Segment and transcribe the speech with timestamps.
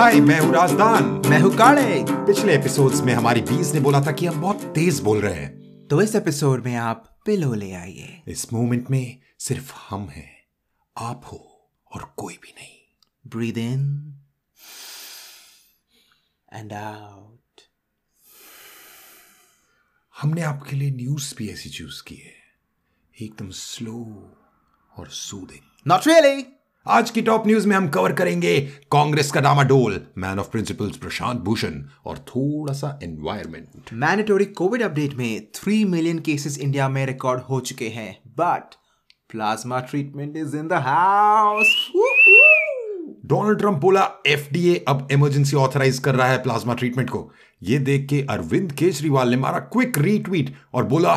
[0.00, 4.12] हाय, मैं हूँ राजदान मैं हूँ काले। पिछले एपिसोड्स में हमारी बीस ने बोला था
[4.12, 8.22] कि हम बहुत तेज बोल रहे हैं। तो इस एपिसोड में आप पिलो ले आइए।
[8.28, 10.46] इस मोमेंट में सिर्फ़ हम हैं।
[10.96, 14.14] आप हो और कोई भी नहीं। ब्रीद इन
[16.52, 17.60] एंड आउट
[20.20, 22.34] हमने आपके लिए न्यूज़ भी ऐसी चूज़ की है।
[23.20, 23.98] एकदम स्लो
[24.96, 28.60] और सूदिंग नॉट रियली आज की टॉप न्यूज़ में हम कवर करेंगे
[28.92, 35.14] कांग्रेस का डामाडोल man of principles Prashant Bhushan और थोड़ा सा एनवायरमेंट मैंडेटरी कोविड अपडेट
[35.14, 38.74] में थ्री मिलियन केसेस इंडिया में रिकॉर्ड हो चुके हैं but
[39.30, 41.92] plasma treatment is in the house
[43.26, 47.32] Donald Trump बोला एफडीए अब इमरजेंसी ऑथराइज कर रहा है प्लाज्मा ट्रीटमेंट को.
[47.62, 51.16] ये देख के अरविंद केजरीवाल ने मारा क्विक रीट्वीट और बोला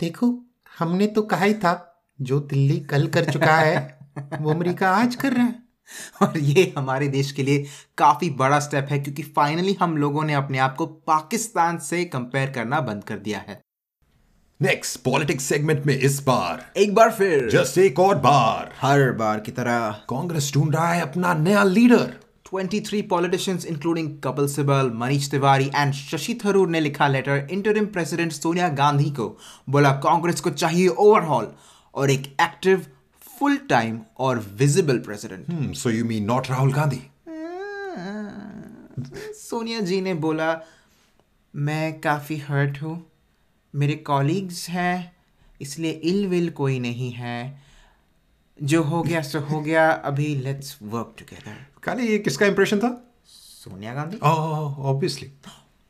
[0.00, 0.38] देखो
[0.78, 3.97] हमने तो कहा ही था जो दिल्ली कल कर चुका है
[4.40, 5.54] वो अमेरिका आज कर रहा है।
[6.22, 7.66] और ये हमारे देश के लिए
[7.98, 12.50] काफ़ी बड़ा स्टेप है क्योंकि फाइनली हम लोगों ने अपने आप को पाकिस्तान से कंपेयर
[12.50, 13.60] करना बंद कर दिया है।
[14.62, 19.40] नेक्स्ट पॉलिटिक्स सेगमेंट में इस बार। एक बार फिर। जस्ट एक और बार। हर बार
[19.40, 25.30] की तरह। कांग्रेस ढूंढ रहा है अपना नया leader 23 politicians including Kapil Sibal, Manish
[25.30, 29.38] Tewari and Shashi Tharoor ने लिखा letter interim president Sonia Gandhi को।
[29.68, 31.48] बोला कांग्रेस को चाहिए ओवरहॉल
[31.94, 32.86] और एक एक्टिव
[33.38, 37.02] फुल टाइम और visible president so you mean not Rahul Gandhi
[39.34, 40.48] Sonia ji ने बोला
[41.54, 42.94] मैं काफ़ी हर्ट हूँ
[43.74, 45.12] मेरे कॉलीग्स हैं
[45.60, 47.62] इसलिए इल विल कोई नहीं है।
[48.58, 52.90] जो हो गया सो हो गया अभी लेट्स वर्क टुगेदर काले ये किसका इंप्रेशन था?
[53.26, 55.30] सोनिया गांधी। ऑब्वियसली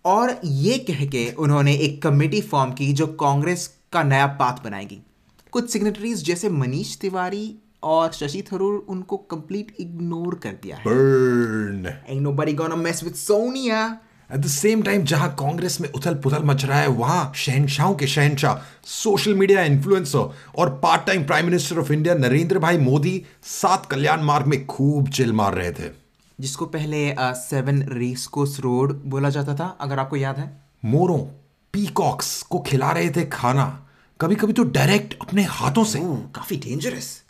[0.05, 5.01] और ये कह के उन्होंने एक कमेटी फॉर्म की जो कांग्रेस का नया पाथ बनाएगी।
[5.53, 11.87] कुछ सिग्नेटरीज जैसे मनीष तिवारी और शशि थरूर उनको कंप्लीट इग्नोर कर दिया है। Burn
[12.11, 13.89] Ain't nobody gonna mess with Sonia.
[14.33, 18.07] At the same time जहाँ कांग्रेस में उथल पुथल मच रहा है वहाँ शहनशाहों के
[18.07, 23.87] शहनशाह सोशल मीडिया इन्फ्लुएंसर और part time prime minister of India Narendra bhai Modi सात
[23.87, 25.91] कल्याण मार्ग में खूब चिल मार रहे थे।
[26.41, 31.19] जिसको पहले सेवन रेस कोर्स रोड बोला जाता था अगर आपको याद है। मोरों
[31.73, 33.88] पीकॉक्स को खिला रहे थे खाना।
[34.21, 35.99] कभी कभी तो डायरेक्ट अपने हाथों से।
[36.35, 37.23] काफ़ी डेंजरस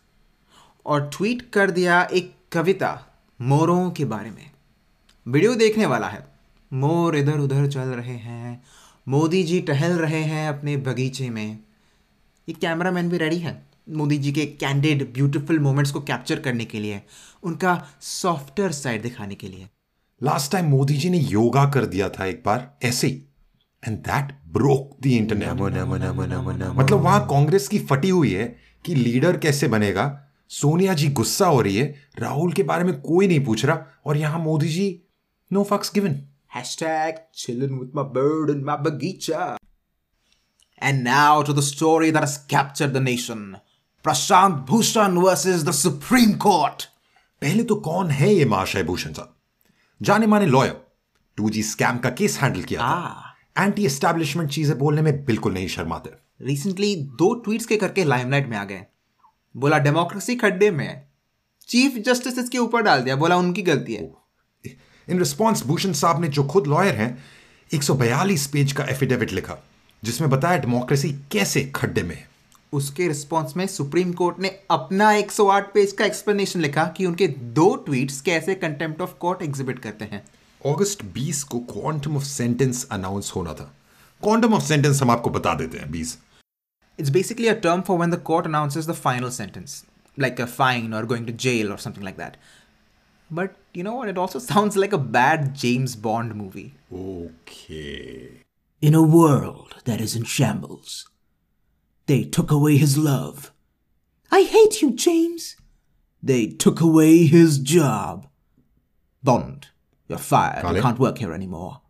[0.87, 2.91] और ट्वीट कर दिया एक कविता
[3.41, 4.51] मोरों के बारे में।
[5.27, 6.27] वीडियो देखने वाला है।
[6.73, 8.63] मोर इधर उधर चल रहे हैं।
[9.09, 11.59] मोदी जी टहल रहे हैं अपने बगीचे में।
[12.49, 16.81] ये कैमरामैन भी रेडी है मोदी जी के कैंडिड ब्यूटीफुल मोमेंट्स को कैप्चर करने के
[16.81, 17.03] लिए।
[17.43, 19.69] उनका सॉफ्टर साइड दिखाने के लिए।
[20.23, 23.23] लास्ट टाइम मोदी जी ने योगा कर दिया था एक बार ऐसे ही।
[23.89, 25.49] And that broke the internet
[26.77, 31.61] मतलब वहाँ कांग्रेस की फटी हुई है कि लीडर कैसे बनेगा। सोनिया जी गुस्सा हो
[31.61, 35.03] रही है। राहुल के बारे में कोई नहीं पूछ रहा। और यहाँ Modi ji
[35.53, 36.21] no fucks given
[36.57, 39.57] Hashtag chilling with my bird in my bagicha.
[40.83, 43.43] And now to the story that has captured the nation.
[44.05, 46.85] Prashant Bhushan versus the Supreme Court.
[47.43, 49.37] पहले तो कौन है ये महाशय भूषण साहब?
[50.03, 50.81] जाने माने लॉयर
[51.37, 52.87] टू जी स्कैम का केस हैंडल किया ah.
[52.87, 53.28] था
[53.59, 56.11] एंटी एस्टैब्लिशमेंट चीज़ें बोलने में बिल्कुल नहीं शर्माते।
[56.41, 58.85] रिसेंटली दो ट्वीट्स के करके लाइमलाइट में आ गए।
[59.55, 61.07] बोला डेमोक्रेसी खड्डे में है
[61.69, 64.13] चीफ जस्टिस इसके ऊपर डाल दिया। बोला उनकी गलती है।
[65.09, 67.11] इन रिस्पॉन्स भूषण साहब ने जो खुद लॉयर हैं
[67.71, 69.59] 142 पेज का एफिडेविट लिखा
[70.03, 72.27] जिसमें बताया डेमोक्रेसी कैसे खड्डे में है।
[72.73, 77.75] उसके रिस्पॉन्स में सुप्रीम कोर्ट ने अपना 108 पेज का एक्सप्लेनेशन लिखा कि उनके दो
[77.77, 80.23] ट्वीट्स कैसे कंटेम्प्ट ऑफ़ कोर्ट एग्जिबिट करते हैं।
[80.66, 83.72] अगस्त 20 को क्वांटम ऑफ सेंटेंस अनाउंस होना था
[84.24, 86.16] क्वांटम ऑफ सेंटेंस हम आपको बता देते हैं 20
[86.98, 89.78] It's basically a term for when the court announces the final sentence,
[90.16, 92.38] like a fine or going to jail or something like that.
[93.32, 94.10] But you know what?
[94.10, 96.76] It also sounds like a bad James Bond movie.
[96.94, 98.42] Okay.
[98.82, 101.10] In a world that is in shambles,
[102.06, 103.52] they took away his love.
[104.32, 105.56] I hate you, James.
[106.22, 108.28] They took away his job.
[109.24, 109.68] Bond,
[110.09, 110.63] you're fired.
[110.63, 110.77] Kale?
[110.77, 111.83] You can't work here anymore.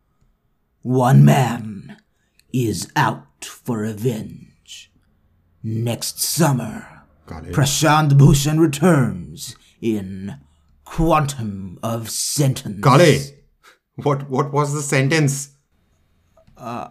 [0.83, 1.97] One man
[2.53, 4.93] is out for revenge.
[5.63, 7.03] Next summer?
[7.27, 10.37] Prashant Bhushan returns in
[10.85, 12.83] Quantum of Sentence.
[12.83, 13.21] Kale,
[13.97, 15.51] what what was the sentence?
[16.57, 16.89] Uh,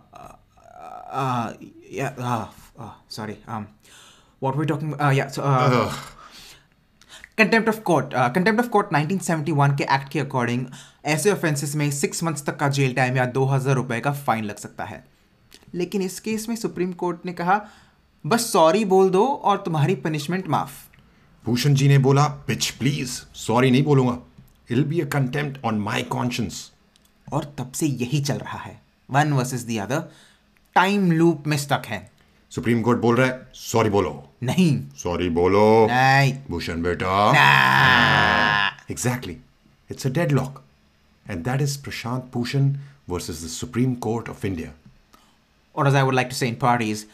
[1.09, 1.53] uh
[1.89, 2.13] yeah.
[2.17, 2.47] Uh,
[2.77, 3.39] uh, sorry.
[3.47, 3.67] Um,
[4.39, 4.93] what were we talking?
[4.93, 5.27] About uh, yeah.
[5.27, 5.91] So, uh,
[7.37, 10.65] contempt of court contempt of court 1971 के act के according
[11.05, 14.43] ऐसे offences में six months तक का jail time या दो हज़ार रुपए का फाइन
[14.43, 15.03] लग सकता है।
[15.75, 17.59] लेकिन इस केस में सुप्रीम कोर्ट ने कहा
[18.25, 20.71] बस सॉरी बोल दो और तुम्हारी पनिशमेंट माफ़।
[21.43, 24.17] भूषण जी ने बोला पिच प्लीज़ सॉरी नहीं बोलूँगा।
[24.71, 26.71] I'll be a contempt on my conscience
[27.27, 28.79] और तब से यही चल रहा है।
[29.09, 30.03] One versus the other
[30.75, 32.09] time loop में स्टक है।
[32.52, 34.12] सुप्रीम कोर्ट बोल रहा है सॉरी बोलो
[34.42, 34.70] नहीं
[35.02, 37.12] सॉरी बोलो नहीं भूषण बेटा
[38.92, 39.34] Exactly.
[39.90, 40.56] It's a deadlock.
[41.26, 42.64] And that is Prashant Bhushan
[43.08, 44.72] versus the Supreme Court of India.
[45.74, 47.04] Or as I would like to say in parties,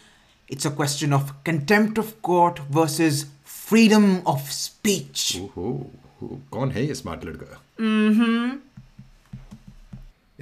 [0.49, 5.25] it's a question of contempt of court versus freedom of speech.
[5.43, 5.67] ओहो
[6.53, 7.61] कौन है ये smart लड़का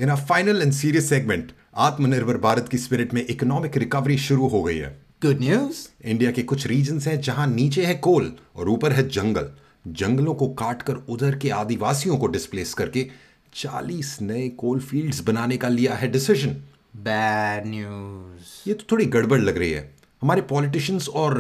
[0.02, 4.63] in a final and serious segment आत्मनिर्भर भारत की spirit में economic recovery शुरू हो
[4.63, 5.73] गई है। Good news.
[6.05, 9.49] इंडिया के कुछ रीजन्स हैं जहाँ नीचे है कोल और ऊपर है जंगल
[9.87, 13.09] जंगलों को काटकर उधर के आदिवासियों को डिस्प्लेस करके
[13.55, 16.49] 40 नए कोल फील्ड्स बनाने का लिया है डिसीज़न
[16.95, 21.33] बैड न्यूज़ ये तो थोड़ी गड़बड़ लग रही है। हमारे पॉलिटिशियंस और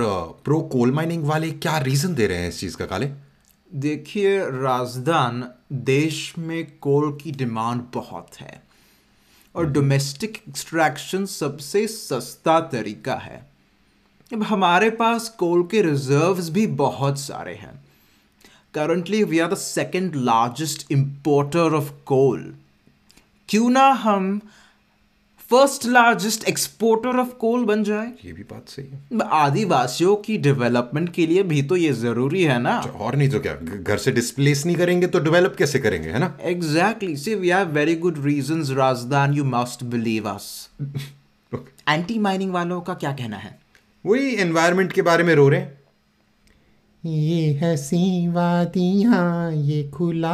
[0.45, 3.09] प्रो कोल माइनिंग वाले क्या रीजन दे रहे हैं इस चीज़ का काले?
[3.73, 8.70] देखिए राजदान देश में कोल की डिमांड बहुत है।
[9.55, 13.51] और डोमेस्टिक एक्सट्रैक्शन सबसे सस्ता तरीका है।
[14.33, 17.85] अब हमारे पास कोल के रिजर्व्स भी बहुत सारे हैं।
[18.73, 22.55] Currently we are the second largest importer of coal
[23.49, 24.41] क्यों ना हम
[25.51, 31.13] first largest exporter of coal बन जाए। ये भी बात सही है। आदिवासियों की डेवलपमेंट
[31.13, 33.53] के लिए भी तो ये ज़रूरी है ना। और नहीं तो क्या?
[33.83, 36.37] घर से डिस्प्लेस नहीं करेंगे तो डेवलप कैसे करेंगे है ना?
[36.37, 37.15] Exactly.
[37.23, 39.39] See, we have very good reasons, Razdan.
[39.39, 40.71] You must believe us.
[41.89, 43.59] Anti mining वालों का क्या कहना है?
[44.05, 45.81] वही एनवायरमेंट के बारे में रो रहे हैं।
[47.05, 50.33] ये हसी वादियाँ ये खुला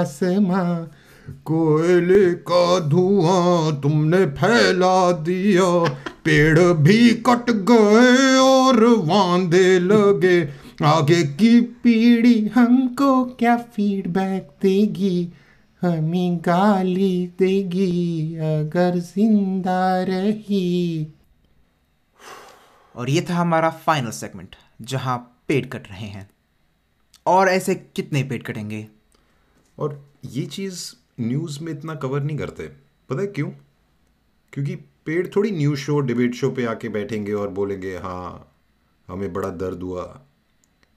[0.00, 0.86] आसमां।
[1.30, 5.88] कोयले का धुआँ तुमने फैला दिया।
[6.24, 15.32] पेड़ भी कट गए और वांदे लगे। आगे की पीढ़ी हमको क्या फीडबैक देगी?
[15.82, 21.06] हमें गाली देगी अगर ज़िंदा रही।
[22.96, 26.30] और ये था हमारा फाइनल सेगमेंट जहाँ पेड़ कट रहे हैं।
[27.26, 28.86] और ऐसे कितने पेड़ कटेंगे?
[29.78, 32.72] और ये चीज़ न्यूज़ में इतना कवर नहीं करते।
[33.08, 33.50] पता है क्यों?
[34.52, 38.52] क्योंकि पेड़ थोड़ी न्यूज़ शो डिबेट शो पे आके बैठेंगे और बोलेंगे हाँ
[39.08, 40.20] हमें बड़ा दर्द हुआ।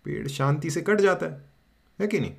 [0.04, 1.50] पेड़ शांति से कट जाता है।
[2.02, 2.34] है कि नहीं?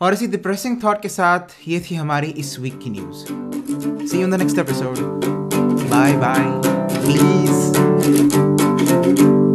[0.00, 3.26] और इसी डिप्रेसिंग थॉट के साथ ये थी हमारी इस वीक की news
[4.08, 4.96] see you in the next episode
[5.90, 6.62] bye bye
[7.06, 9.51] please